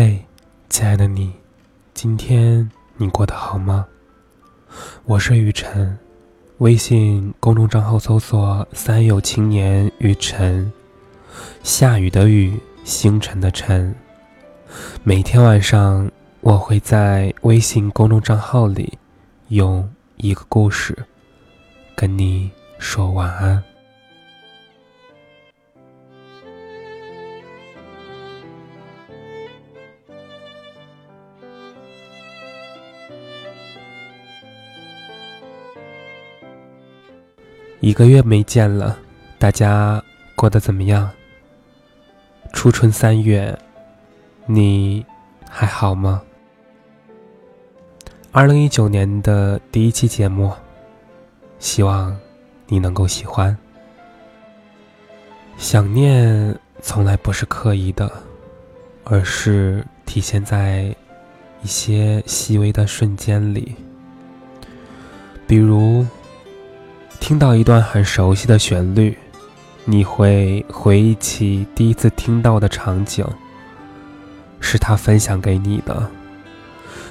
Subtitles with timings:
[0.00, 0.24] 嘿，
[0.68, 1.32] 亲爱的你，
[1.92, 3.84] 今天你过得好吗？
[5.04, 5.98] 我是雨晨，
[6.58, 10.72] 微信公众账号搜索“三有青年雨晨”，
[11.64, 13.92] 下雨的雨，星辰的辰。
[15.02, 16.08] 每天晚上，
[16.42, 18.96] 我会在微信公众账号里
[19.48, 20.96] 用一个故事
[21.96, 23.60] 跟你说晚安。
[37.80, 38.98] 一个月没见了，
[39.38, 40.02] 大家
[40.34, 41.08] 过得怎么样？
[42.52, 43.56] 初春三月，
[44.46, 45.06] 你
[45.48, 46.20] 还好吗？
[48.32, 50.52] 二零一九年的第一期节目，
[51.60, 52.18] 希望
[52.66, 53.56] 你能够喜欢。
[55.56, 58.10] 想念从来不是刻意的，
[59.04, 60.92] 而是体现在
[61.62, 63.76] 一些细微的瞬间里，
[65.46, 66.04] 比如。
[67.20, 69.16] 听到一段很熟悉的旋律，
[69.84, 73.26] 你会回忆起第一次听到的场景。
[74.60, 76.10] 是他分享给你的，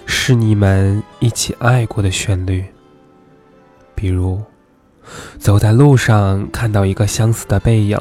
[0.05, 2.66] 是你们一起爱过的旋律。
[3.95, 4.41] 比如，
[5.39, 7.97] 走在路上看到一个相似的背影，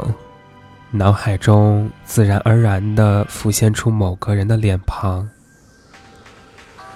[0.90, 5.28] 脑海中自然而然地浮现出某个人的脸庞，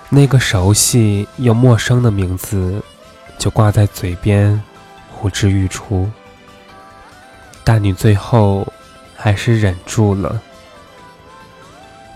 [0.09, 2.83] 那个熟悉又陌生的名字
[3.39, 4.61] 就挂在嘴边。
[5.21, 6.09] 呼之欲出，
[7.63, 8.67] 但你最后
[9.15, 10.41] 还是忍住了，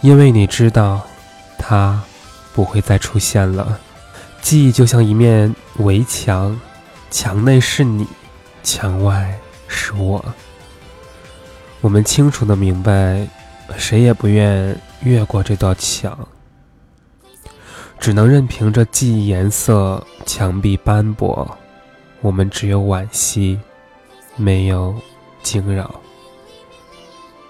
[0.00, 1.02] 因为你知道，
[1.58, 2.02] 他
[2.54, 3.78] 不会再出现了。
[4.40, 6.58] 记忆就像一面围墙，
[7.10, 8.06] 墙内是你，
[8.62, 10.24] 墙外是我。
[11.82, 13.28] 我们清楚的明白，
[13.76, 16.18] 谁也不愿越过这道墙，
[18.00, 21.58] 只能任凭着记忆颜色，墙壁斑驳。
[22.24, 23.60] 我们只有惋惜，
[24.34, 24.94] 没有
[25.42, 25.94] 惊扰，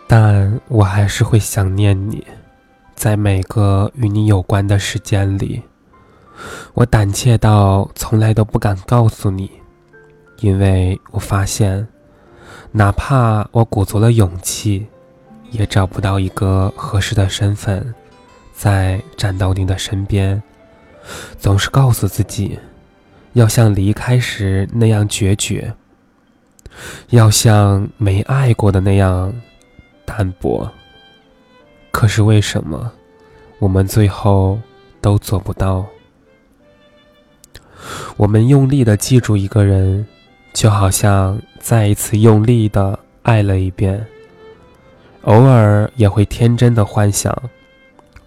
[0.08, 2.26] 但我还是会想念你。
[2.96, 5.62] 在每个与你有关的时间里，
[6.72, 9.48] 我胆怯到从来都不敢告诉你，
[10.40, 11.86] 因为我发现，
[12.72, 14.88] 哪怕我鼓足了勇气，
[15.52, 17.94] 也找不到一个合适的身份，
[18.52, 20.42] 再站到你的身边，
[21.38, 22.58] 总是告诉自己。
[23.34, 25.74] 要像离开时那样决绝，
[27.10, 29.32] 要像没爱过的那样
[30.04, 30.68] 淡薄。
[31.90, 32.92] 可是为什么
[33.58, 34.58] 我们最后
[35.00, 35.84] 都做不到？
[38.16, 40.06] 我们用力的记住一个人，
[40.52, 44.04] 就好像再一次用力的爱了一遍。
[45.22, 47.36] 偶尔也会天真的幻想，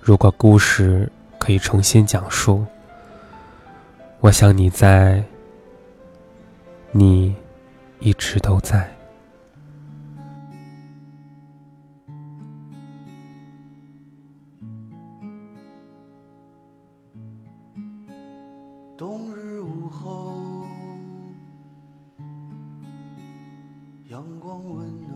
[0.02, 1.10] 如果故事
[1.40, 2.66] 可以重新讲述。
[4.20, 5.24] 我想你在，
[6.92, 7.36] 你
[8.00, 8.92] 一直都在。
[18.98, 20.34] 冬日午后，
[24.10, 25.16] 阳光温暖，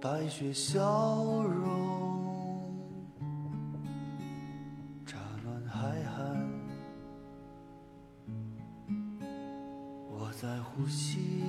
[0.00, 1.87] 白雪消融。
[10.40, 11.42] 在呼吸，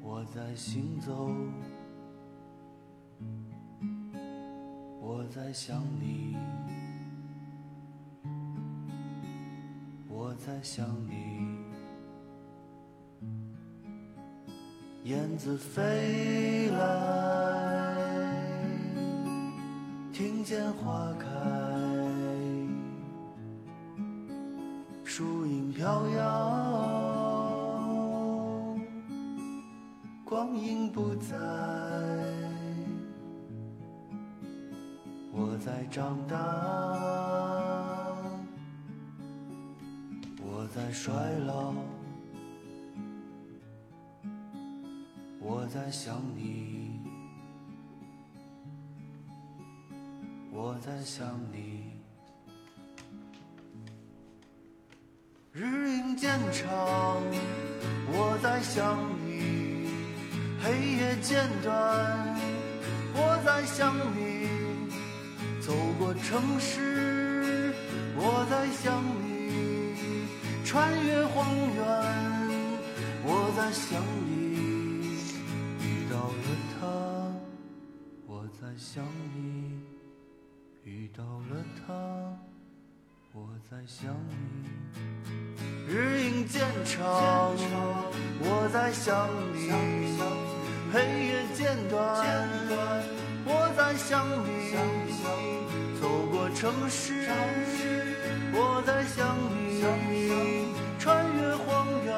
[0.00, 1.30] 我在行走，
[4.98, 6.38] 我在想你，
[10.08, 11.58] 我在想你。
[15.04, 17.94] 燕子飞来，
[20.14, 21.69] 听见花开。
[25.20, 26.24] 树影飘摇，
[30.24, 31.36] 光阴不在。
[35.30, 36.38] 我在长大，
[40.42, 41.12] 我在衰
[41.46, 41.74] 老，
[45.38, 46.98] 我在想你，
[50.50, 51.99] 我在想你。
[55.60, 57.22] 日影渐长
[58.10, 59.90] 我在想你
[60.58, 62.34] 黑夜渐短
[63.12, 64.48] 我在想你
[65.60, 67.74] 走过城市
[68.16, 71.84] 我在想你穿越荒原
[73.22, 75.12] 我在想你
[75.84, 76.86] 遇到了他
[78.26, 79.04] 我在想
[79.34, 79.78] 你
[80.84, 82.50] 遇到了他
[83.34, 84.99] 我在想你。
[86.46, 87.00] 渐长，
[88.40, 89.70] 我在想你。
[90.92, 91.98] 黑夜渐短，
[93.44, 94.74] 我在想你。
[96.00, 96.02] 走
[96.32, 97.28] 过城市，
[98.52, 99.36] 我在想
[99.68, 99.84] 你。
[100.98, 102.10] 穿越荒原，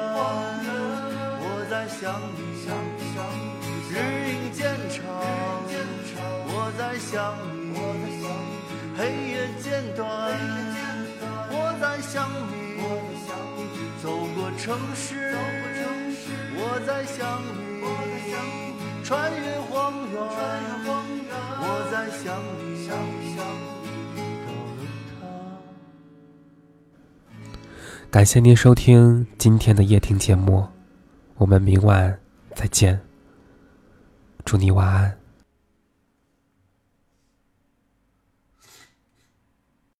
[1.39, 2.39] 我在想你。
[3.89, 3.93] 日
[4.29, 4.99] 影渐长，
[6.47, 7.11] 我在想
[7.51, 7.77] 你。
[8.97, 8.99] 黑
[9.31, 9.65] 夜渐
[9.95, 10.05] 短，
[11.49, 12.62] 我在想你；
[14.01, 15.33] 走过城市，
[16.55, 17.41] 我在想
[17.79, 17.83] 你；
[19.03, 20.19] 穿越荒原，
[21.59, 21.93] 我在
[22.23, 22.23] 想
[22.59, 22.87] 你。
[22.87, 22.99] 到了
[23.37, 23.39] 他。
[28.11, 30.67] 感谢您收听今天的夜听节目，
[31.35, 32.19] 我们明晚
[32.53, 32.99] 再见。
[34.45, 35.22] 祝你晚安。